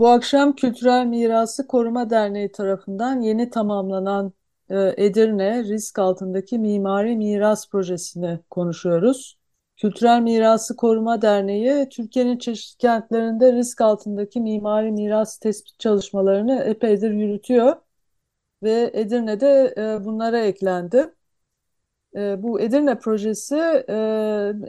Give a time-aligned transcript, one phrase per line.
[0.00, 4.32] Bu akşam Kültürel Mirası Koruma Derneği tarafından yeni tamamlanan
[4.70, 9.38] e, Edirne Risk Altındaki Mimari Miras Projesi'ni konuşuyoruz.
[9.76, 17.76] Kültürel Mirası Koruma Derneği, Türkiye'nin çeşitli kentlerinde risk altındaki mimari miras tespit çalışmalarını epeydir yürütüyor
[18.62, 21.14] ve Edirne'de e, bunlara eklendi.
[22.16, 23.84] E, bu Edirne projesi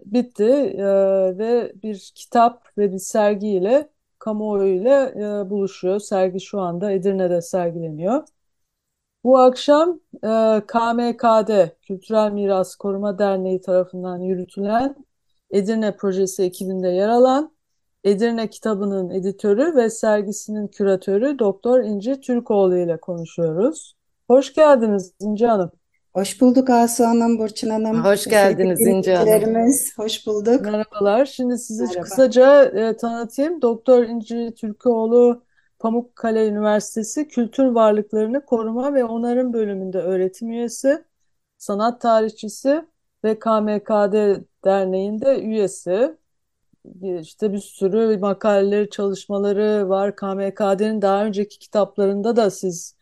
[0.05, 0.43] bitti
[1.38, 3.90] ve bir kitap ve bir sergiyle
[4.21, 5.99] kamuoyuyla e, buluşuyor.
[5.99, 8.23] Sergi şu anda Edirne'de sergileniyor.
[9.23, 11.51] Bu akşam e, KMKD
[11.82, 14.96] Kültürel Miras Koruma Derneği tarafından yürütülen
[15.51, 17.51] Edirne projesi ekibinde yer alan
[18.04, 23.96] Edirne kitabının editörü ve sergisinin küratörü Doktor İnci Türkoğlu ile konuşuyoruz.
[24.27, 25.80] Hoş geldiniz İnci Hanım.
[26.13, 28.05] Hoş bulduk Asu Hanım, Burçin Hanım.
[28.05, 29.71] Hoş geldiniz İnci Hanım.
[29.98, 30.62] Hoş bulduk.
[30.62, 31.26] Merhabalar.
[31.26, 32.01] Şimdi sizi Merhaba.
[32.01, 33.62] kısaca e, tanıtayım.
[33.62, 35.43] Doktor İnci Türkoğlu
[35.79, 41.03] Pamukkale Üniversitesi Kültür Varlıklarını Koruma ve Onarım bölümünde öğretim üyesi,
[41.57, 42.85] sanat tarihçisi
[43.23, 46.18] ve KMKD Derneği'nde üyesi.
[47.21, 50.15] İşte bir sürü makaleleri, çalışmaları var.
[50.15, 52.96] KMKD'nin daha önceki kitaplarında da siz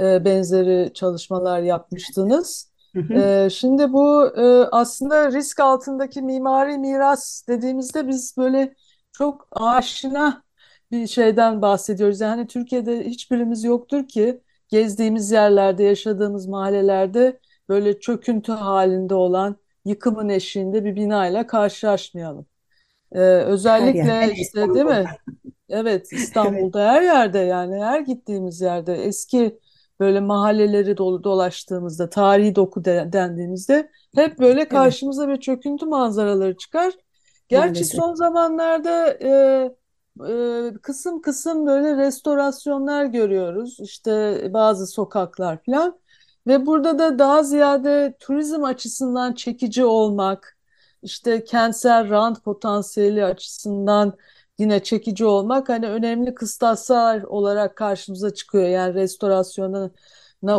[0.00, 2.70] e, benzeri çalışmalar yapmıştınız.
[2.94, 3.14] Hı hı.
[3.14, 8.74] E, şimdi bu e, aslında risk altındaki mimari miras dediğimizde biz böyle
[9.12, 10.42] çok aşina
[10.90, 12.20] bir şeyden bahsediyoruz.
[12.20, 20.84] Yani Türkiye'de hiçbirimiz yoktur ki gezdiğimiz yerlerde, yaşadığımız mahallelerde böyle çöküntü halinde olan yıkımın eşiğinde
[20.84, 22.46] bir binayla karşılaşmayalım.
[23.12, 25.04] E, özellikle Her yer, işte değil mi?
[25.04, 25.50] İstanbul'da.
[25.68, 29.58] Evet, İstanbul'da her yerde yani her gittiğimiz yerde eski
[30.00, 36.56] böyle mahalleleri dolu dolaştığımızda, tarihi doku de- dendiğimizde hep böyle Evet, karşımıza bir çöküntü manzaraları
[36.56, 36.92] çıkar.
[37.48, 37.86] Gerçi maalesef.
[37.86, 39.70] son zamanlarda e,
[40.28, 43.76] e, kısım kısım böyle restorasyonlar görüyoruz.
[43.80, 46.00] İşte bazı sokaklar falan.
[46.46, 50.58] Ve burada da daha ziyade turizm açısından çekici olmak,
[51.02, 54.14] işte kentsel rant potansiyeli açısından
[54.60, 58.68] yine çekici olmak hani önemli kıstaslar olarak karşımıza çıkıyor.
[58.68, 59.90] Yani restorasyona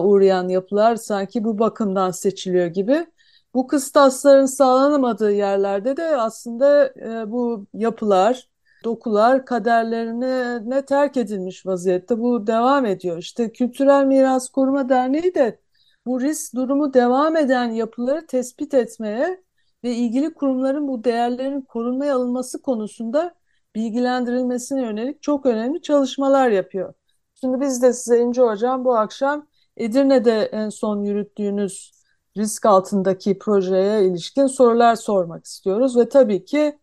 [0.03, 3.07] uğrayan yapılar sanki bu bakımdan seçiliyor gibi.
[3.53, 8.49] Bu kıstasların sağlanamadığı yerlerde de aslında e, bu yapılar,
[8.83, 12.19] dokular kaderlerine ne terk edilmiş vaziyette.
[12.19, 13.17] Bu devam ediyor.
[13.17, 15.59] İşte Kültürel Miras Koruma Derneği de
[16.05, 19.43] bu risk durumu devam eden yapıları tespit etmeye
[19.83, 23.35] ve ilgili kurumların bu değerlerin korunmaya alınması konusunda
[23.75, 26.93] bilgilendirilmesine yönelik çok önemli çalışmalar yapıyor.
[27.35, 31.91] Şimdi biz de size İnce Hocam bu akşam Edirne'de en son yürüttüğünüz
[32.37, 36.79] risk altındaki projeye ilişkin sorular sormak istiyoruz ve tabii ki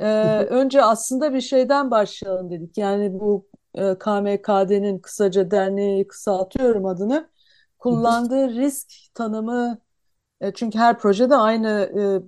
[0.00, 0.06] e,
[0.50, 2.78] önce aslında bir şeyden başlayalım dedik.
[2.78, 7.30] Yani bu e, KMKD'nin kısaca derneği kısaltıyorum adını
[7.78, 9.78] kullandığı risk tanımı
[10.40, 11.68] e, çünkü her projede aynı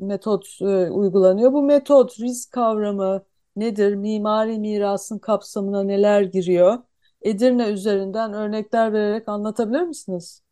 [0.00, 1.52] e, metot e, uygulanıyor.
[1.52, 3.24] Bu metot, risk kavramı
[3.60, 3.94] nedir?
[3.94, 6.78] Mimari mirasın kapsamına neler giriyor?
[7.22, 10.42] Edirne üzerinden örnekler vererek anlatabilir misiniz?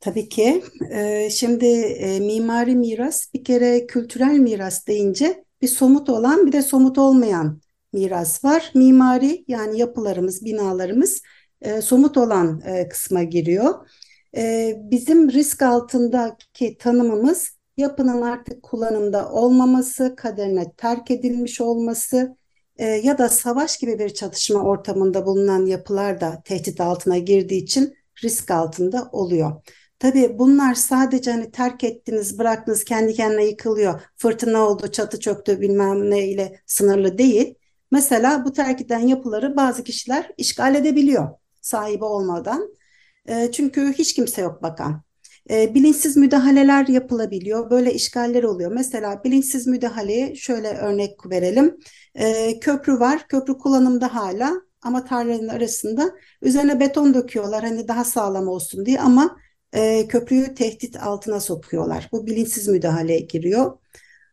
[0.00, 0.62] Tabii ki.
[0.90, 6.62] Ee, şimdi e, mimari miras bir kere kültürel miras deyince bir somut olan bir de
[6.62, 7.60] somut olmayan
[7.92, 8.70] miras var.
[8.74, 11.22] Mimari yani yapılarımız, binalarımız
[11.60, 13.74] e, somut olan e, kısma giriyor.
[14.90, 22.36] Bizim risk altındaki tanımımız yapının artık kullanımda olmaması, kaderine terk edilmiş olması
[22.76, 27.94] e, ya da savaş gibi bir çatışma ortamında bulunan yapılar da tehdit altına girdiği için
[28.24, 29.52] risk altında oluyor.
[29.98, 36.10] Tabii bunlar sadece hani terk ettiniz, bıraktınız, kendi kendine yıkılıyor, fırtına oldu, çatı çöktü bilmem
[36.10, 37.54] ne ile sınırlı değil.
[37.90, 41.28] Mesela bu terk edilen yapıları bazı kişiler işgal edebiliyor
[41.60, 42.76] sahibi olmadan.
[43.26, 45.02] E, çünkü hiç kimse yok bakan.
[45.50, 47.70] E, bilinçsiz müdahaleler yapılabiliyor.
[47.70, 48.72] Böyle işgaller oluyor.
[48.72, 51.78] Mesela bilinçsiz müdahaleye şöyle örnek verelim.
[52.14, 53.28] E, köprü var.
[53.28, 54.52] Köprü kullanımda hala
[54.82, 56.12] ama tarlaların arasında
[56.42, 59.36] üzerine beton döküyorlar hani daha sağlam olsun diye ama
[59.72, 62.08] e, köprüyü tehdit altına sokuyorlar.
[62.12, 63.78] Bu bilinçsiz müdahaleye giriyor.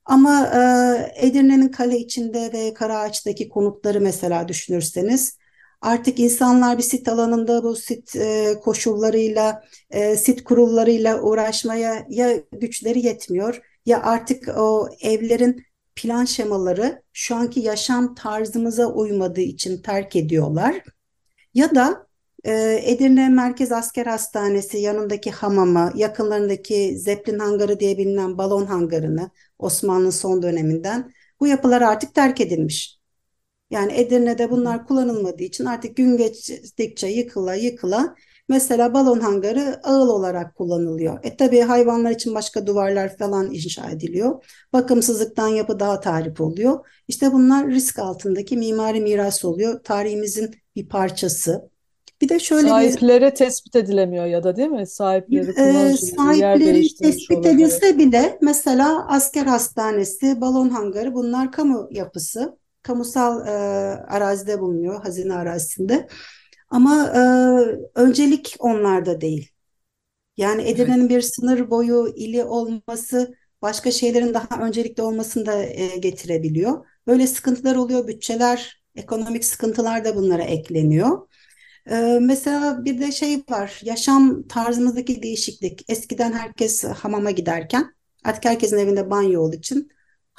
[0.05, 5.38] Ama e, Edirne'nin kale içinde ve Karaağaç'taki konutları mesela düşünürseniz
[5.81, 13.05] Artık insanlar bir sit alanında bu sit e, koşullarıyla, e, sit kurullarıyla uğraşmaya ya güçleri
[13.05, 15.63] yetmiyor ya artık o evlerin
[15.95, 20.83] plan şemaları şu anki yaşam tarzımıza uymadığı için terk ediyorlar.
[21.53, 22.07] Ya da
[22.43, 29.29] e, Edirne Merkez Asker Hastanesi yanındaki hamamı, yakınlarındaki Zeppelin Hangarı diye bilinen balon hangarını
[29.59, 32.98] Osmanlı son döneminden bu yapılar artık terk edilmiş.
[33.69, 38.15] Yani Edirne'de bunlar kullanılmadığı için artık gün geçtikçe yıkıla yıkıla
[38.49, 41.19] mesela balon hangarı ağıl olarak kullanılıyor.
[41.23, 44.43] E tabii hayvanlar için başka duvarlar falan inşa ediliyor.
[44.73, 46.85] Bakımsızlıktan yapı daha tahrip oluyor.
[47.07, 49.83] İşte bunlar risk altındaki mimari miras oluyor.
[49.83, 51.69] Tarihimizin bir parçası.
[52.21, 54.87] Bir de şöyle sahipleri bir, tespit edilemiyor ya da değil mi?
[54.87, 62.57] Sahipleri, e, sahipleri tespit edilse bile mesela asker hastanesi, balon hangarı bunlar kamu yapısı.
[62.89, 63.51] Kamusal e,
[64.07, 66.07] arazide bulunuyor, hazine arazisinde.
[66.69, 67.19] Ama e,
[67.95, 69.49] öncelik onlarda değil.
[70.37, 71.09] Yani Edirne'nin evet.
[71.09, 76.85] bir sınır boyu ili olması başka şeylerin daha öncelikli olmasını da e, getirebiliyor.
[77.07, 81.27] Böyle sıkıntılar oluyor, bütçeler, ekonomik sıkıntılar da bunlara ekleniyor.
[81.89, 85.85] Ee, mesela bir de şey var, yaşam tarzımızdaki değişiklik.
[85.89, 87.93] Eskiden herkes hamama giderken
[88.23, 89.89] artık herkesin evinde banyo olduğu için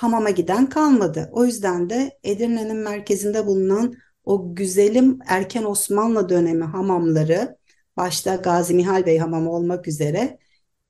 [0.00, 1.30] hamama giden kalmadı.
[1.32, 3.94] O yüzden de Edirne'nin merkezinde bulunan
[4.24, 7.56] o güzelim erken Osmanlı dönemi hamamları,
[7.96, 10.38] başta Gazi Mihal Bey hamamı olmak üzere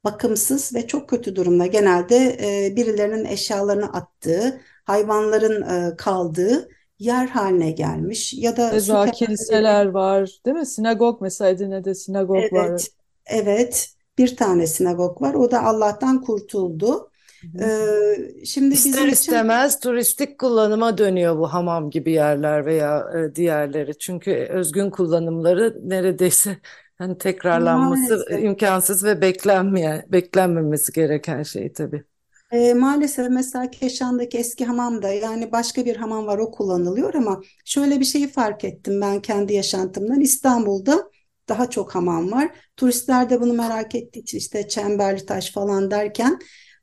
[0.04, 1.66] bakımsız ve çok kötü durumda.
[1.66, 6.68] Genelde e, birilerinin eşyalarını attığı, hayvanların e, kaldığı
[6.98, 10.66] yer haline gelmiş ya da Keza kiliseler var, değil mi?
[10.66, 12.82] Sinagog mesela Edirne'de sinagog evet, var.
[13.26, 15.34] Evet, bir tane sinagog var.
[15.34, 17.09] O da Allah'tan kurtuldu.
[17.44, 19.80] Ee, şimdi İster bizim istemez için...
[19.80, 23.98] turistik kullanıma dönüyor bu hamam gibi yerler veya e, diğerleri.
[23.98, 26.56] Çünkü özgün kullanımları neredeyse
[26.98, 28.44] hani tekrarlanması Maalesef.
[28.44, 32.04] imkansız ve beklenmeyen, beklenmemesi gereken şey tabii.
[32.52, 38.00] E, maalesef mesela Keşan'daki eski hamamda yani başka bir hamam var o kullanılıyor ama şöyle
[38.00, 40.20] bir şeyi fark ettim ben kendi yaşantımdan.
[40.20, 41.10] İstanbul'da
[41.48, 42.50] daha çok hamam var.
[42.76, 46.38] Turistler de bunu merak ettiği için işte Çemberli Taş falan derken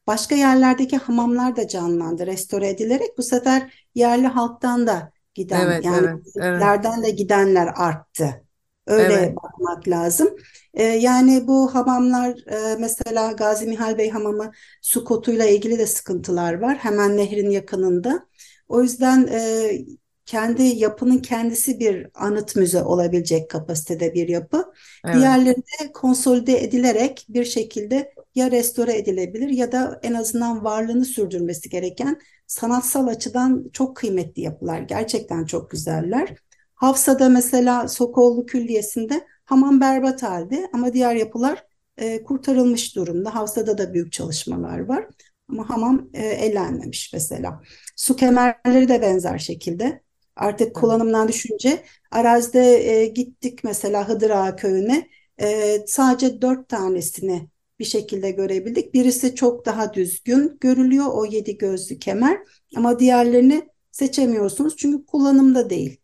[0.08, 6.08] başka yerlerdeki hamamlar da canlandı, restore edilerek bu sefer yerli halktan da giden evet, yani
[6.36, 7.06] evet, evet.
[7.06, 8.44] de gidenler arttı.
[8.88, 9.36] Öyle evet.
[9.36, 10.30] bakmak lazım.
[10.74, 14.52] Ee, yani bu hamamlar e, mesela Gazi Mihal Bey Hamamı
[14.82, 16.78] su kotuyla ilgili de sıkıntılar var.
[16.78, 18.28] Hemen nehrin yakınında.
[18.68, 19.72] O yüzden e,
[20.26, 24.74] kendi yapının kendisi bir anıt müze olabilecek kapasitede bir yapı.
[25.06, 25.16] Evet.
[25.16, 31.70] Diğerleri de konsolide edilerek bir şekilde ya restore edilebilir ya da en azından varlığını sürdürmesi
[31.70, 34.82] gereken sanatsal açıdan çok kıymetli yapılar.
[34.82, 36.36] Gerçekten çok güzeller.
[36.76, 41.64] Hafsa'da mesela Sokollu Külliyesi'nde hamam berbat halde ama diğer yapılar
[41.98, 43.36] e, kurtarılmış durumda.
[43.36, 45.08] Hafsa'da da büyük çalışmalar var
[45.50, 47.62] ama hamam e, ellenmemiş mesela.
[47.96, 50.02] Su kemerleri de benzer şekilde.
[50.36, 55.10] Artık kullanımdan düşünce arazide e, gittik mesela Hıdır Ağa köyüne
[55.42, 57.50] e, sadece dört tanesini
[57.80, 58.94] bir şekilde görebildik.
[58.94, 62.40] Birisi çok daha düzgün görülüyor o yedi gözlü kemer
[62.76, 66.02] ama diğerlerini seçemiyorsunuz çünkü kullanımda değil.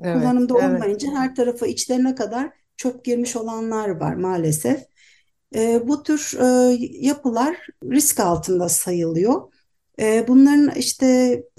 [0.00, 0.64] Evet, Kullanımda evet.
[0.64, 4.84] olmayınca her tarafa içlerine kadar çöp girmiş olanlar var maalesef.
[5.54, 9.52] E, bu tür e, yapılar risk altında sayılıyor.
[10.00, 11.06] E, bunların işte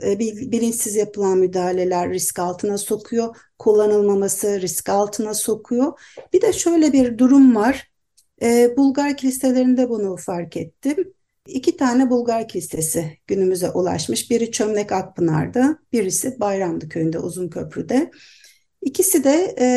[0.04, 6.00] e, bilinçsiz yapılan müdahaleler risk altına sokuyor, kullanılmaması risk altına sokuyor.
[6.34, 7.92] Bir de şöyle bir durum var.
[8.42, 11.14] E, Bulgar kiliselerinde bunu fark ettim.
[11.48, 14.32] İki tane Bulgar kilisesi günümüze ulaşmış.
[14.32, 18.12] Biri Çömlek Akpınar'da, birisi Bayramlı Köyü'nde Uzunköprü'de.
[18.82, 19.68] İkisi de e,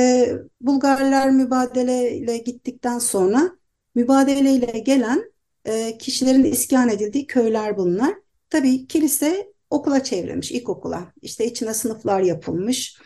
[0.60, 3.50] Bulgarlar mübadeleyle gittikten sonra
[3.94, 5.32] mübadeleyle gelen
[5.64, 8.14] e, kişilerin iskan edildiği köyler bunlar.
[8.50, 11.12] Tabii kilise okula çevrilmiş, ilkokula.
[11.22, 12.98] İşte içine sınıflar yapılmış.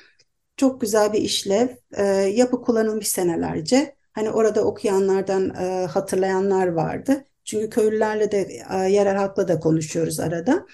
[0.57, 1.69] Çok güzel bir işlev.
[1.93, 3.96] E, yapı kullanılmış senelerce.
[4.17, 7.25] Hani orada okuyanlardan e, hatırlayanlar vardı.
[7.45, 10.67] Çünkü köylülerle de e, yerel halkla da konuşuyoruz arada.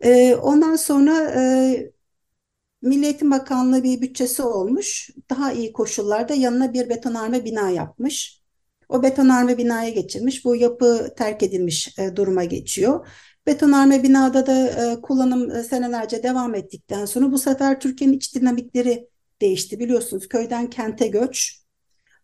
[0.00, 1.92] E, ondan sonra e,
[2.82, 5.10] Milli Bakanlığı bir bütçesi olmuş.
[5.30, 8.42] Daha iyi koşullarda yanına bir betonarme bina yapmış.
[8.88, 10.44] O betonarme binaya geçirmiş.
[10.44, 13.08] Bu yapı terk edilmiş e, duruma geçiyor.
[13.46, 19.08] Betonarme binada da e, kullanım e, senelerce devam ettikten sonra bu sefer Türkiye'nin iç dinamikleri
[19.40, 19.80] değişti.
[19.80, 21.61] Biliyorsunuz köyden kente göç,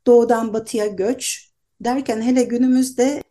[0.06, 1.50] doğudan batıya göç
[1.80, 3.22] derken hele günümüzde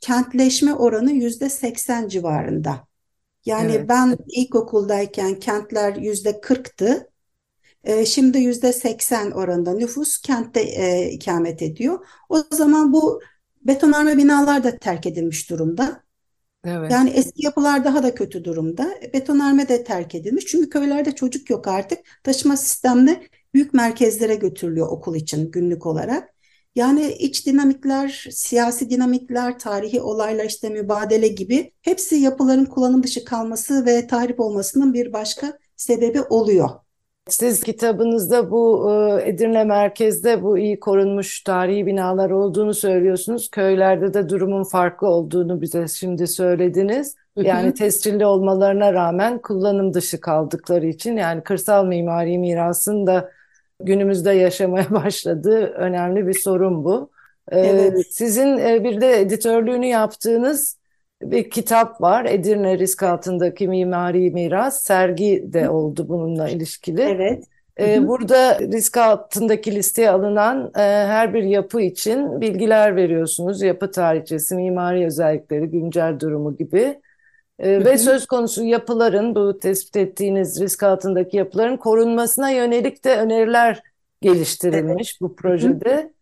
[0.00, 2.86] kentleşme oranı yüzde seksen civarında.
[3.44, 3.88] Yani evet.
[3.88, 7.10] ben ilkokuldayken kentler yüzde kırktı.
[7.84, 12.06] E, şimdi yüzde seksen oranında nüfus kentte e, ikamet ediyor.
[12.28, 13.20] O zaman bu
[13.62, 16.04] betonarme binalar da terk edilmiş durumda.
[16.64, 16.92] Evet.
[16.92, 18.94] Yani eski yapılar daha da kötü durumda.
[19.14, 20.46] Betonarme de terk edilmiş.
[20.46, 21.98] Çünkü köylerde çocuk yok artık.
[22.22, 23.22] Taşıma sistemle
[23.54, 26.34] büyük merkezlere götürülüyor okul için günlük olarak.
[26.74, 33.86] Yani iç dinamikler, siyasi dinamikler, tarihi olaylar işte mübadele gibi hepsi yapıların kullanım dışı kalması
[33.86, 36.70] ve tahrip olmasının bir başka sebebi oluyor.
[37.28, 43.50] Siz kitabınızda bu e, Edirne merkezde bu iyi korunmuş tarihi binalar olduğunu söylüyorsunuz.
[43.50, 47.14] Köylerde de durumun farklı olduğunu bize şimdi söylediniz.
[47.36, 53.30] Yani tescilli olmalarına rağmen kullanım dışı kaldıkları için yani kırsal mimari mirasın da
[53.86, 57.10] günümüzde yaşamaya başladığı önemli bir sorun bu.
[57.52, 57.98] E, Evet.
[58.10, 60.78] Sizin e, bir de editörlüğünü yaptığınız
[61.22, 62.24] bir kitap var.
[62.24, 64.82] Edirne Risk Altındaki Mimari Miras.
[64.82, 67.02] Sergi de oldu bununla ilişkili.
[67.02, 67.44] Evet.
[67.80, 73.62] Ee, burada risk altındaki listeye alınan e, her bir yapı için bilgiler veriyorsunuz.
[73.62, 77.00] Yapı tarihçesi, mimari özellikleri, güncel durumu gibi.
[77.58, 83.16] Ee, Hı ve söz konusu yapıların, bu tespit ettiğiniz risk altındaki yapıların korunmasına yönelik de
[83.16, 83.82] öneriler
[84.20, 86.12] geliştirilmiş bu projede.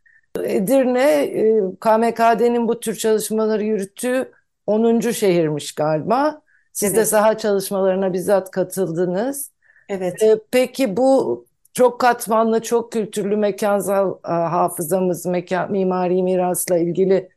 [0.45, 4.33] Edirne, e, KMKD'nin bu tür çalışmaları yürüttüğü
[4.67, 5.13] 10.
[5.13, 6.43] şehirmiş galiba.
[6.73, 7.09] Siz de Evet.
[7.09, 9.51] saha çalışmalarına bizzat katıldınız.
[9.89, 10.23] Evet.
[10.23, 17.29] Ee, Peki bu çok katmanlı, çok kültürlü mekansal hafızamız, mekan, mimari mirasla ilgili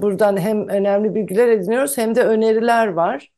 [0.00, 3.31] buradan hem önemli bilgiler ediniyoruz hem de öneriler var.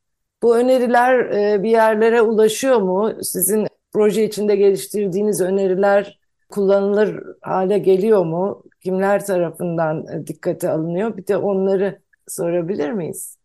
[0.45, 3.13] Bu öneriler e, bir yerlere ulaşıyor mu?
[3.21, 8.63] Sizin proje içinde geliştirdiğiniz öneriler kullanılır hale geliyor mu?
[8.83, 11.17] Kimler tarafından e, dikkate alınıyor?
[11.17, 13.37] Bir de onları sorabilir miyiz?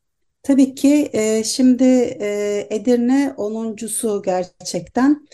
[0.42, 1.84] Tabii ki e, şimdi
[2.70, 5.26] Edirne onuncusu gerçekten.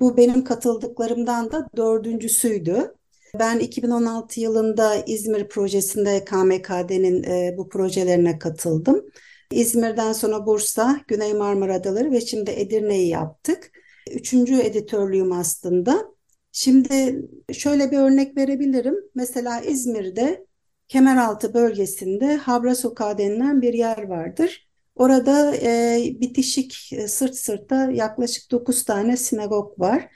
[0.00, 2.94] Bu benim katıldıklarımdan da dördüncüsüydü.
[3.38, 7.24] Ben 2016 yılında İzmir projesinde KMKD'nin
[7.56, 9.04] bu projelerine katıldım.
[9.50, 13.70] İzmir'den sonra Bursa, Güney Marmara Adaları ve şimdi Edirne'yi yaptık.
[14.10, 16.04] Üçüncü editörlüğüm aslında.
[16.52, 17.22] Şimdi
[17.52, 18.94] şöyle bir örnek verebilirim.
[19.14, 20.46] Mesela İzmir'de
[20.88, 24.68] Kemeraltı bölgesinde Habra Sokağı denilen bir yer vardır.
[24.94, 30.08] Orada e, bitişik e, sırt sırta yaklaşık 9 tane sinagog var.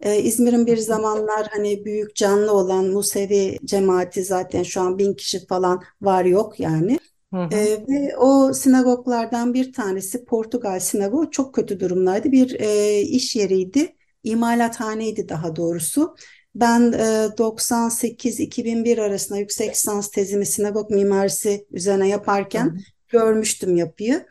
[0.00, 5.46] E, İzmir'in bir zamanlar hani büyük canlı olan Musevi cemaati zaten şu an bin kişi
[5.46, 6.98] falan var yok yani.
[7.34, 7.54] Hı hı.
[7.54, 12.32] E, ve o sinagoglardan bir tanesi Portugal sinagogu çok kötü durumdaydı.
[12.32, 16.16] Bir e, iş yeriydi, imalathaneydi daha doğrusu.
[16.54, 22.76] Ben e, 98-2001 arasında yüksek lisans tezimi sinagog mimarisi üzerine Hı yaparken hı.
[23.08, 24.26] görmüştüm yapıyı.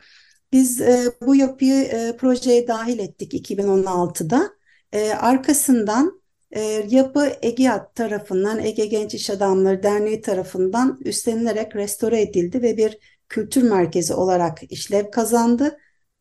[0.51, 4.50] Biz e, bu yapıyı e, projeye dahil ettik 2016'da.
[4.92, 12.62] E, arkasından e, yapı EGİAD tarafından, Ege Genç İş Adamları Derneği tarafından üstlenilerek restore edildi
[12.62, 12.98] ve bir
[13.30, 15.77] kültür merkezi olarak işlev kazandı.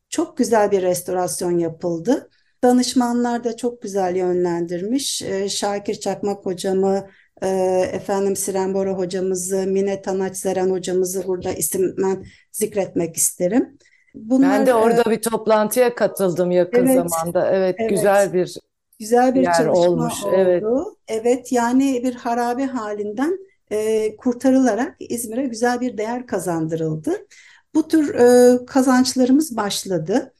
[0.09, 2.31] Çok güzel bir restorasyon yapıldı.
[2.63, 5.23] Danışmanlar da çok güzel yönlendirmiş.
[5.23, 7.09] E, Şakir Çakmak hocamı,
[7.43, 7.49] e,
[7.93, 13.79] efendim Siren Bora hocamızı, Mine Tanaç Zeren hocamızı burada isimden zikretmek isterim.
[14.15, 17.51] Ben Bunlar de e, orada bir toplantıya katıldım yakın evet, zamanda.
[17.51, 17.91] Evet, evet.
[17.91, 18.57] güzel bir
[18.99, 20.15] Güzel bir yer çalışma olmuş.
[20.35, 20.65] Evet.
[20.65, 20.97] oldu.
[21.09, 23.39] Evet, yani bir harabe halinden
[23.71, 27.27] e, kurtarılarak İzmir'e güzel bir değer kazandırıldı.
[27.75, 30.33] Bu tür e, kazançlarımız başladı.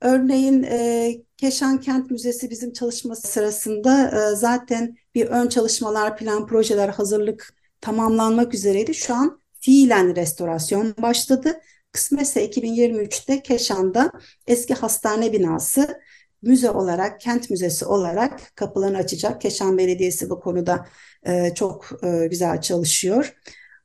[0.00, 6.88] Örneğin e, Keşan Kent Müzesi bizim çalışma sırasında e, zaten bir ön çalışmalar, plan, projeler,
[6.88, 8.94] hazırlık tamamlanmak üzereydi.
[8.94, 11.60] Şu an fiilen restorasyon başladı.
[11.92, 14.10] Kısmetse 2023'te Keşan'da
[14.46, 16.00] eski hastane binası
[16.42, 19.40] müze olarak, kent müzesi olarak kapılarını açacak.
[19.40, 20.86] Keşan Belediyesi bu konuda
[21.26, 23.36] e, çok e, güzel çalışıyor.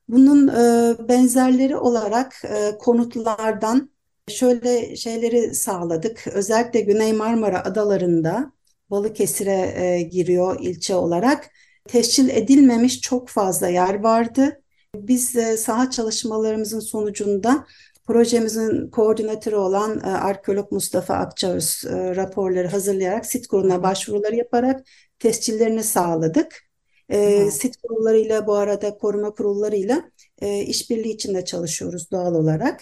[0.07, 3.91] Bunun e, benzerleri olarak e, konutlardan
[4.27, 6.27] şöyle şeyleri sağladık.
[6.27, 8.51] Özellikle Güney Marmara adalarında
[8.89, 11.49] Balıkesir'e e, giriyor ilçe olarak.
[11.87, 14.61] Tescil edilmemiş çok fazla yer vardı.
[14.95, 17.65] Biz e, saha çalışmalarımızın sonucunda
[18.07, 24.87] projemizin koordinatörü olan e, arkeolog Mustafa Akçaöz e, raporları hazırlayarak sit kuruluna başvuruları yaparak
[25.19, 26.69] tescillerini sağladık.
[27.09, 27.51] E, Hı.
[27.51, 32.81] sit kurullarıyla bu arada koruma kurullarıyla e, işbirliği içinde çalışıyoruz doğal olarak.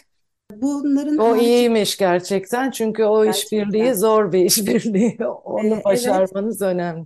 [0.52, 5.18] Bunların O harici iyiymiş gerçekten çünkü o işbirliği gerçekten zor bir işbirliği.
[5.44, 7.06] Onu e, evet başarmanız önemli.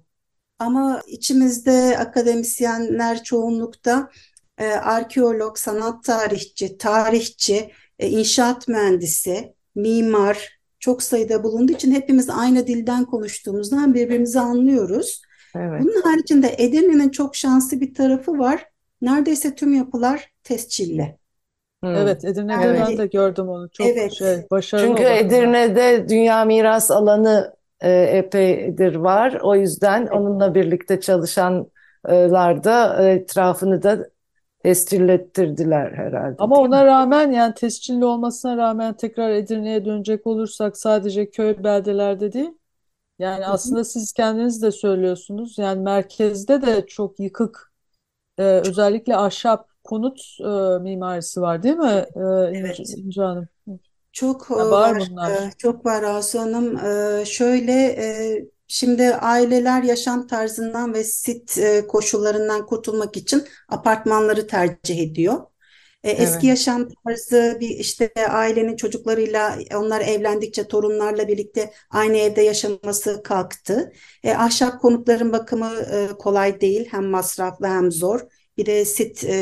[0.59, 4.09] ama içimizde akademisyenler çoğunlukta
[4.57, 13.05] e, arkeolog, sanat tarihçi, tarihçi, inşaat mühendisi, mimar çok sayıda bulunduğu için hepimiz aynı dilden
[13.05, 15.21] konuştuğumuzdan birbirimizi anlıyoruz.
[15.55, 15.81] Evet.
[15.83, 18.65] Bunun haricinde Edirne'nin çok şanslı bir tarafı var.
[19.01, 21.17] Neredeyse tüm yapılar tescilli.
[21.83, 21.95] Hmm.
[21.95, 22.81] Evet, Edirne'de Evet.
[22.89, 23.69] ben de gördüm onu.
[23.69, 24.13] Çok Evet.
[24.13, 25.03] şey başarılı Çünkü.
[25.03, 29.39] Edirne'de Dünya Miras Alanı e, epeydir var.
[29.43, 34.09] O yüzden onunla birlikte çalışanlar da e, etrafını da
[34.63, 36.37] tescillettirdiler herhalde.
[36.37, 36.73] Ama değil mi?
[36.73, 42.51] ona rağmen yani tescilli olmasına rağmen tekrar Edirne'ye dönecek olursak sadece köy beldelerde değil.
[43.19, 45.57] Yani aslında siz kendiniz de söylüyorsunuz.
[45.59, 47.73] Yani merkezde de çok yıkık
[48.39, 52.79] e, özellikle ahşap konut e, mimarisi var değil mi e, Evet.
[52.79, 53.49] İnce, İnce Hanım?
[54.11, 55.33] Çok Ya e, var var, bunlar.
[55.47, 56.77] e, çok var Asu Hanım.
[57.21, 57.73] E, Şöyle,
[58.73, 65.41] şimdi aileler yaşam tarzından ve sit e, koşullarından kurtulmak için apartmanları tercih ediyor.
[66.03, 66.47] E, Eski Evet.
[66.47, 73.93] yaşam tarzı bir işte ailenin çocuklarıyla onlar evlendikçe torunlarla birlikte aynı evde yaşaması kalktı.
[74.23, 78.21] E, ahşap konutların bakımı e, kolay değil, hem masraflı hem zor.
[78.57, 79.33] Bir de sit e,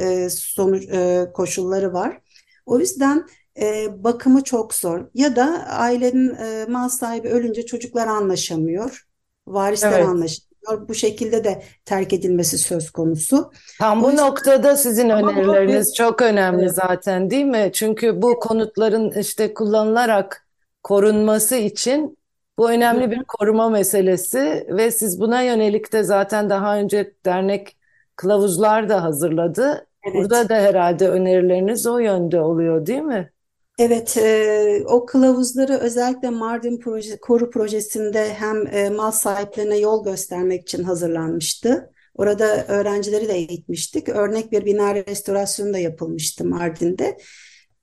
[0.00, 2.20] e, sonuç e, koşulları var.
[2.66, 3.26] O yüzden
[3.60, 5.10] e, bakımı çok zor.
[5.14, 9.06] Ya da ailenin e, mal sahibi ölünce çocuklar anlaşamıyor,
[9.46, 10.08] varisler Evet.
[10.08, 10.88] anlaşamıyor.
[10.88, 13.50] Bu şekilde de terk edilmesi söz konusu.
[13.78, 16.74] Tam O bu yüzden noktada sizin bu önerileriniz bir çok önemli evet.
[16.74, 17.70] zaten değil mi?
[17.72, 20.46] Çünkü bu konutların işte kullanılarak
[20.82, 22.18] korunması için
[22.58, 27.76] bu önemli bir koruma meselesi ve siz buna yönelik de zaten daha önce dernek
[28.16, 29.86] kılavuzlar da hazırladı.
[30.14, 30.50] Burada evet.
[30.50, 33.31] da herhalde önerileriniz o yönde oluyor değil mi?
[33.78, 40.62] Evet, e, o kılavuzları özellikle Mardin proje, Koru projesinde hem e, mal sahiplerine yol göstermek
[40.62, 41.90] için hazırlanmıştı.
[42.14, 44.08] Orada öğrencileri de eğitmiştik.
[44.08, 47.16] Örnek bir bina restorasyonu da yapılmıştı Mardin'de.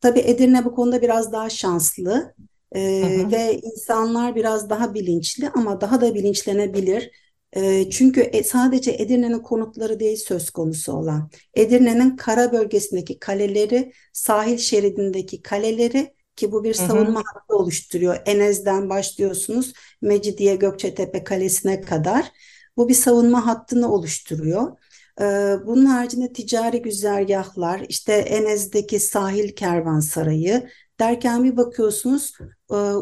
[0.02, 2.34] Tabii Edirne bu konuda biraz daha şanslı
[2.76, 2.82] E,
[3.32, 7.12] ve insanlar biraz daha bilinçli ama daha da bilinçlenebilir.
[7.56, 11.30] E, çünkü e- sadece Edirne'nin konutları değil söz konusu olan.
[11.54, 16.88] Edirne'nin kara bölgesindeki kaleleri, sahil şeridindeki kaleleri ki bu bir Hı hı.
[16.88, 18.18] savunma hattı oluşturuyor.
[18.26, 22.32] Enez'den başlıyorsunuz Mecidiye Gökçetepe Kalesi'ne kadar.
[22.78, 24.78] Bu bir savunma hattını oluşturuyor.
[25.66, 32.34] Bunun haricinde ticari güzergahlar, işte Enez'deki sahil kervansarayı derken bir bakıyorsunuz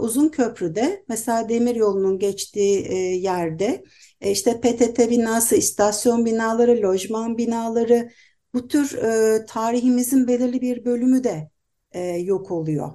[0.01, 3.83] uzun köprüde mesela demiryolunun geçtiği e, yerde
[4.21, 8.09] e, işte PTT binası, istasyon binaları, lojman binaları
[8.53, 11.51] bu tür e, tarihimizin belirli bir bölümü de
[11.91, 12.91] e, yok oluyor.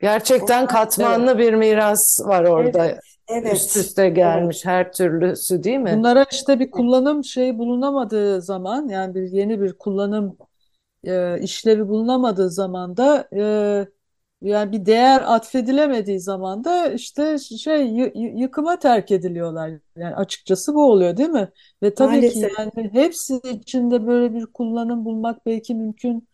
[0.00, 0.70] Gerçekten Evet.
[0.70, 2.86] katmanlı bir miras var orada.
[3.28, 4.16] evet, Üst evet, üste evet.
[4.16, 6.04] gelmiş her türlüsü değil mi?
[6.04, 10.36] Bunlara işte bir kullanım şeyi bulunamadığı zaman yani bir yeni bir kullanım
[11.04, 13.42] e, işlevi bulunamadığı zaman da e,
[14.42, 19.70] yani bir değer atfedilemediği zaman da işte şey yı- yı- yıkıma terk ediliyorlar.
[19.96, 21.50] Yani açıkçası bu oluyor değil mi?
[21.82, 26.28] Ve tabii ki Maalesef yani hepsi içinde böyle bir kullanım bulmak belki mümkün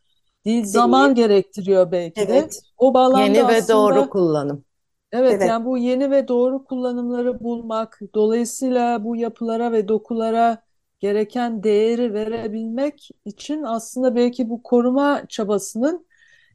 [0.45, 0.65] değil.
[0.65, 1.15] Zaman değil.
[1.15, 2.35] gerektiriyor belki de.
[2.35, 4.65] Evet, O bağlamda Yeni ve doğru aslında kullanım.
[5.13, 10.63] Evet evet, yani bu yeni ve doğru kullanımları bulmak, dolayısıyla bu yapılara ve dokulara
[11.01, 16.07] gereken değeri verebilmek için aslında belki bu koruma çabasının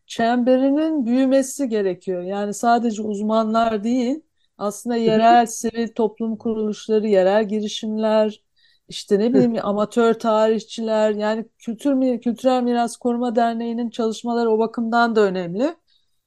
[0.08, 2.22] çemberinin büyümesi gerekiyor.
[2.22, 4.22] Yani sadece uzmanlar değil,
[4.58, 8.44] aslında yerel sivil toplum kuruluşları, yerel girişimler,
[8.90, 15.22] işte ne bileyim amatör tarihçiler, yani Kültür Kültürel Miras Koruma Derneği'nin çalışmaları o bakımdan da
[15.22, 15.76] önemli.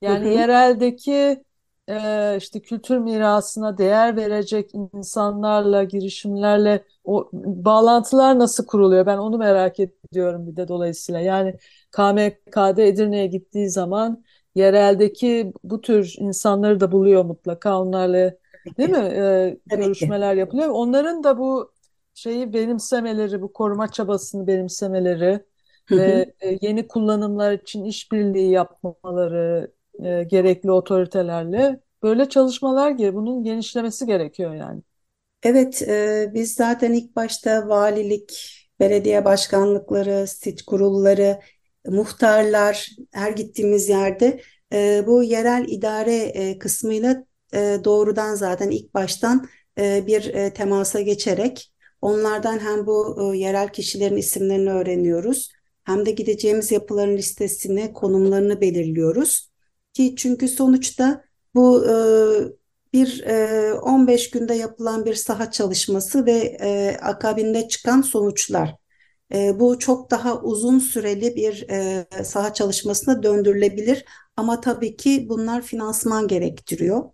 [0.02, 1.44] Yani yereldeki
[1.88, 9.06] e, işte kültür mirasına değer verecek insanlarla, girişimlerle o bağlantılar nasıl kuruluyor?
[9.06, 11.20] Ben onu merak ediyorum bir de dolayısıyla.
[11.20, 11.54] Yani
[11.92, 14.24] KMK'de Edirne'ye gittiği zaman
[14.54, 17.80] yereldeki bu tür insanları da buluyor mutlaka.
[17.80, 18.34] Onlarla
[18.78, 18.98] değil mi?
[18.98, 19.76] E, ki.
[19.76, 20.68] görüşmeler yapılıyor.
[20.68, 21.72] Onların da bu
[22.14, 25.40] şeyi benimsemeleri, bu koruma çabasını benimsemeleri
[25.90, 29.72] ve e, yeni kullanımlar için işbirliği yapmaları
[30.04, 34.82] e, gerekli otoritelerle böyle çalışmalar gibi bunun genişlemesi gerekiyor yani.
[35.42, 41.40] Evet, e, biz zaten ilk başta valilik, belediye başkanlıkları, sit kurulları,
[41.88, 44.40] muhtarlar, her gittiğimiz yerde
[44.72, 51.00] e, bu yerel idare e, kısmıyla e, doğrudan zaten ilk baştan e, bir e, temasa
[51.00, 55.48] geçerek onlardan hem bu e, yerel kişilerin isimlerini öğreniyoruz,
[55.84, 59.50] hem de gideceğimiz yapıların listesini, konumlarını belirliyoruz.
[59.92, 61.94] Ki çünkü sonuçta bu e,
[62.92, 68.79] bir e, 15 günde yapılan bir saha çalışması ve e, akabinde çıkan sonuçlar.
[69.34, 74.04] E, bu çok daha uzun süreli bir e, saha çalışmasına döndürülebilir
[74.36, 77.04] ama tabii ki bunlar finansman gerektiriyor.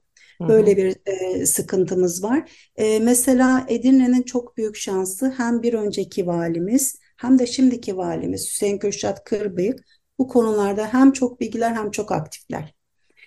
[0.40, 0.76] Böyle hı.
[0.76, 2.50] bir e, sıkıntımız var.
[2.76, 8.78] E, mesela Edirne'nin çok büyük şansı hem bir önceki valimiz hem de şimdiki valimiz Hüseyin
[8.78, 9.80] Kürşat Kırbıyık
[10.18, 12.74] bu konularda hem çok bilgiler hem çok aktifler.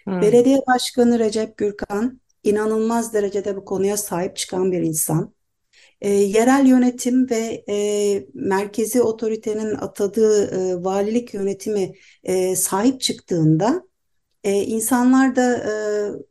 [0.08, 0.21] Hı.
[0.21, 5.34] Belediye Başkanı Recep Gürkan inanılmaz derecede bu konuya sahip çıkan bir insan.
[6.01, 13.89] E, yerel yönetim ve e, merkezi otoritenin atadığı e, valilik yönetimi e, sahip çıktığında
[14.43, 15.73] e, insanlar da e,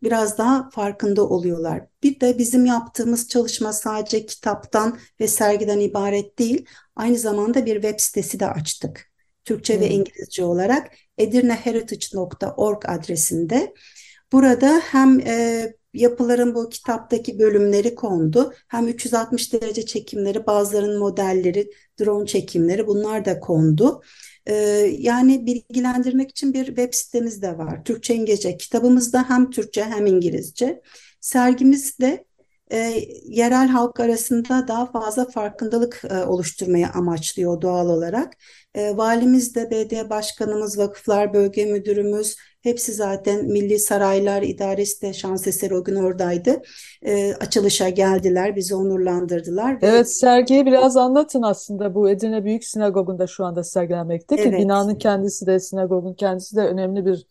[0.03, 1.87] biraz daha farkında oluyorlar.
[2.03, 8.01] Bir de bizim yaptığımız çalışma sadece kitaptan ve sergiden ibaret değil, aynı zamanda bir web
[8.01, 9.09] sitesi de açtık.
[9.45, 9.93] Türkçe ve Hı.
[9.93, 13.75] İngilizce olarak edirneheritage.org adresinde.
[14.33, 21.71] Burada hem e, yapıların bu kitaptaki bölümleri kondu, hem 360 derece çekimleri, bazılarının modelleri,
[22.01, 24.03] drone çekimleri bunlar da kondu.
[24.47, 24.55] Ee,
[24.99, 27.85] yani bilgilendirmek için bir web sitemiz de var.
[27.85, 28.57] Türkçe, İngilizce.
[28.57, 30.83] Kitabımızda hem Türkçe hem İngilizce.
[31.21, 32.25] Sergimiz de
[32.73, 38.35] e, yerel halk arasında daha fazla farkındalık e, oluşturmayı amaçlıyor doğal olarak.
[38.75, 42.37] E, valimiz de, belediye başkanımız, vakıflar bölge müdürümüz,
[42.69, 46.63] hepsi zaten Milli Saraylar İdaresi de şans eseri o gün oradaydı.
[47.03, 51.95] E, açılışa geldiler, bizi onurlandırdılar ve Evet, sergiyi biraz anlatın aslında.
[51.95, 56.61] Bu Edirne Büyük Sinagogu'nda şu anda sergilenmekte ki evet, binanın kendisi de sinagogun kendisi de
[56.61, 57.27] önemli bir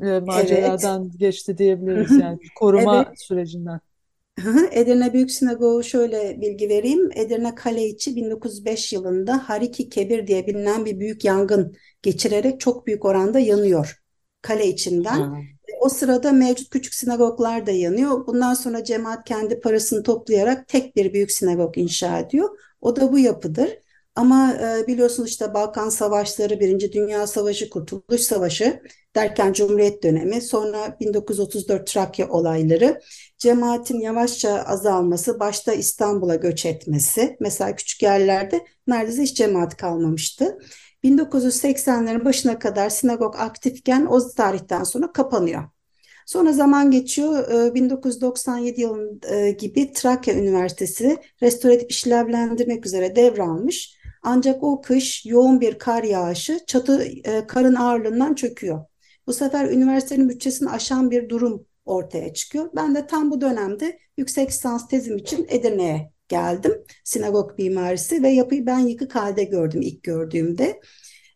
[0.00, 3.20] e, evet, maceradan geçti Hı diyebiliriz yani koruma evet.
[3.20, 3.80] sürecinden.
[4.70, 7.10] Edirne Büyük Sinagogu şöyle bilgi vereyim.
[7.14, 13.04] Edirne Kale içi 1905 yılında Hariki Kebir diye bilinen bir büyük yangın geçirerek çok büyük
[13.04, 14.02] oranda yanıyor
[14.48, 15.18] kale içinden.
[15.18, 15.34] Hı.
[15.80, 18.26] O sırada mevcut küçük sinagoglar da yanıyor.
[18.26, 22.58] Bundan sonra cemaat kendi parasını toplayarak tek bir büyük sinagog inşa ediyor.
[22.80, 23.70] O da bu yapıdır.
[24.14, 28.82] Ama e, biliyorsunuz işte Balkan Savaşları, Birinci Dünya Savaşı, Kurtuluş Savaşı
[29.16, 33.00] derken Cumhuriyet dönemi, sonra 1934 Trakya olayları,
[33.38, 40.58] cemaatin yavaşça azalması, başta İstanbul'a göç etmesi, mesela küçük yerlerde neredeyse hiç cemaat kalmamıştı.
[41.04, 45.64] 1980'lerin başına kadar sinagog aktifken o tarihten sonra kapanıyor.
[46.26, 47.50] Sonra zaman geçiyor.
[47.50, 53.98] Ee, 1997 yılın e, gibi Trakya Üniversitesi restoratif işlevlendirmek üzere devralmış.
[54.22, 58.84] Ancak o kış yoğun bir kar yağışı çatı e, karın ağırlığından çöküyor.
[59.26, 62.70] Bu sefer üniversitenin bütçesini aşan bir durum ortaya çıkıyor.
[62.76, 66.72] Ben de tam bu dönemde yüksek lisans tezim için Edirne'ye geldim.
[67.04, 70.80] Sinagog mimarisi ve yapıyı ben yıkık halde gördüm ilk gördüğümde.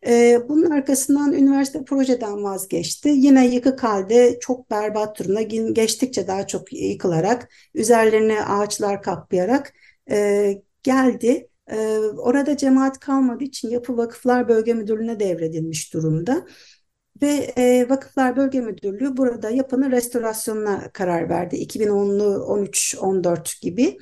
[0.07, 3.09] Ee, bunun arkasından üniversite projeden vazgeçti.
[3.09, 5.41] Yine yıkık halde çok berbat durumda
[5.73, 9.73] geçtikçe daha çok yıkılarak üzerlerine ağaçlar kaplayarak
[10.11, 11.49] e, geldi.
[11.71, 16.45] E, orada cemaat kalmadığı için Yapı Vakıflar Bölge Müdürlüğü'ne devredilmiş durumda.
[17.21, 21.55] Ve e, Vakıflar Bölge Müdürlüğü burada yapının restorasyonuna karar verdi.
[21.55, 23.97] 2010'lu 13-14 gibi.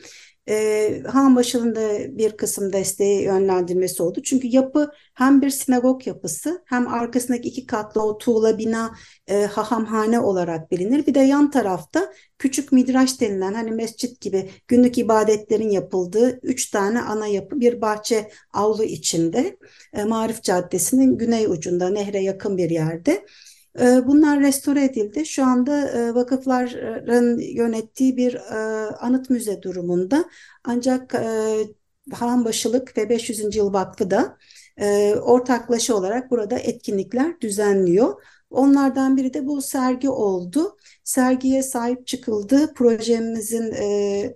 [0.49, 4.21] E, Han da bir kısım desteği yönlendirmesi oldu.
[4.23, 8.95] Çünkü yapı hem bir sinagog yapısı hem arkasındaki iki katlı o tuğla bina
[9.27, 11.08] e, hahamhane olarak bilinir.
[11.08, 17.01] Bir de yan tarafta küçük midraş denilen hani mescit gibi günlük ibadetlerin yapıldığı üç tane
[17.01, 19.58] ana yapı bir bahçe avlu içinde
[19.93, 23.25] e, Marif Caddesi'nin güney ucunda nehre yakın bir yerde.
[23.79, 25.25] E, bunlar restore edildi.
[25.25, 28.55] Şu anda e, vakıfların yönettiği bir e,
[28.95, 30.25] anıt müze durumunda.
[30.63, 31.15] Ancak
[32.13, 33.55] Hanbaşılık ve 500.
[33.55, 34.38] Yıl Vakfı da
[35.21, 38.21] ortaklaşa olarak burada etkinlikler düzenliyor.
[38.49, 40.77] Onlardan biri de bu sergi oldu.
[41.03, 42.73] Sergiye sahip çıkıldı.
[42.73, 43.73] Projemizin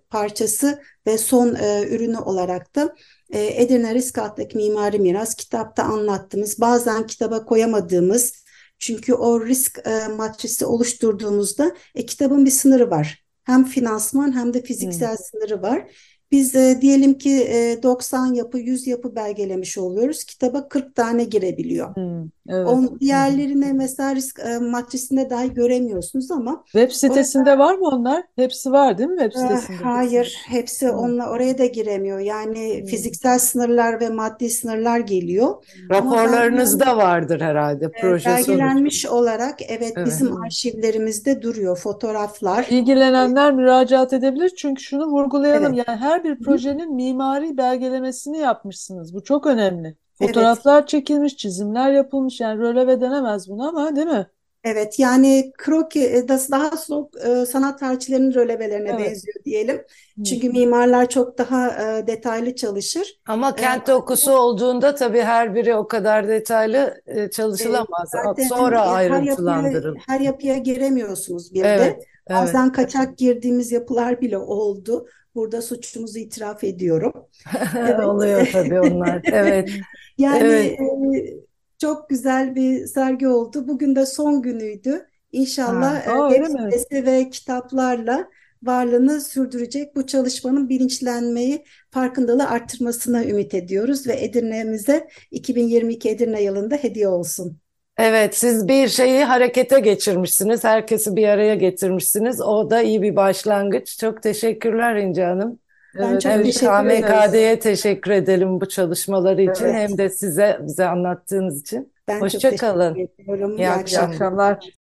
[0.10, 1.56] parçası ve son
[1.90, 2.96] ürünü olarak da
[3.30, 8.45] Edirne Risk Altındaki Mimari Miras kitapta anlattığımız bazen kitaba koyamadığımız
[8.80, 13.26] çünkü o risk e, matrisi oluşturduğumuzda e, kitabın bir sınırı var.
[13.44, 15.26] Hem finansman hem de fiziksel hmm.
[15.26, 15.92] sınırı var.
[16.36, 20.24] Biz e, diyelim ki e, 90 yapı, 100 yapı belgelemiş oluyoruz.
[20.24, 21.96] Kitaba 40 tane girebiliyor.
[21.96, 22.68] Hmm, evet.
[22.68, 28.24] On, diğerlerine mesela risk e, matrisinde dahi göremiyorsunuz ama web sitesinde orada, var mı onlar?
[28.36, 29.78] Hepsi var değil mi web sitesinde?
[29.78, 30.98] E, hayır, hepsi hmm.
[30.98, 32.20] onunla oraya da giremiyor.
[32.20, 32.86] Yani hmm.
[32.86, 35.56] fiziksel sınırlar ve maddi sınırlar geliyor.
[35.92, 39.18] Raporlarınızda ben, vardır herhalde proje Belgelenmiş sonucu.
[39.18, 42.68] olarak evet, evet bizim arşivlerimizde duruyor fotoğraflar.
[42.70, 45.86] İlgilenenler müracaat edebilir çünkü şunu vurgulayalım evet.
[45.88, 49.14] yani her bir projenin mimari belgelemesini yapmışsınız.
[49.14, 49.96] Bu çok önemli.
[50.14, 50.90] Fotoğraflar evet.
[50.90, 52.40] çekilmiş, çizimler yapılmış.
[52.40, 54.28] Yani röleve denemez bunu ama değil mi?
[54.64, 57.14] Evet yani kroki daha çok
[57.48, 59.00] sanat tarihçilerinin rölevelerine evet.
[59.00, 59.82] benziyor diyelim.
[60.26, 63.20] Çünkü mimarlar çok daha detaylı çalışır.
[63.28, 68.10] Ama kent dokusu olduğunda tabii her biri o kadar detaylı çalışılamaz.
[68.10, 69.86] Zaten Sonra her ayrıntılandırılır.
[69.86, 71.80] Yapıya, her yapıya giremiyorsunuz bir evet.
[71.80, 72.00] de.
[72.28, 72.40] Evet.
[72.40, 75.08] Bazen kaçak girdiğimiz yapılar bile oldu.
[75.36, 77.14] Burada suçumuzu itiraf ediyorum.
[77.78, 78.00] Evet.
[78.00, 79.22] Oluyor tabii onlar.
[79.32, 79.70] Evet.
[80.18, 80.80] Yani Evet.
[80.80, 81.34] e,
[81.82, 83.68] çok güzel bir sergi oldu.
[83.68, 85.08] Bugün de son günüydü.
[85.32, 88.28] İnşallah Ha, e, web ve kitaplarla
[88.64, 97.08] varlığını sürdürecek bu çalışmanın bilinçlenmeyi, farkındalığı arttırmasına ümit ediyoruz ve Edirne'mize 2022 Edirne yılında hediye
[97.08, 97.60] olsun.
[97.98, 100.64] Evet, siz bir şeyi harekete geçirmişsiniz.
[100.64, 102.42] Herkesi bir araya getirmişsiniz.
[102.42, 103.98] O da iyi bir başlangıç.
[104.00, 105.60] Çok teşekkürler İnce Hanım.
[106.00, 107.02] Ben Evet, çok Hem teşekkür.
[107.04, 109.76] KMKD'ye teşekkür edelim bu çalışmaları için Evet.
[109.76, 111.94] hem de size bize anlattığınız için.
[112.08, 112.94] Ben çok Hoşça kalın.
[112.94, 113.58] teşekkür ediyorum.
[113.58, 114.10] İyi İyi akşamlar.
[114.10, 114.70] Akşamlar.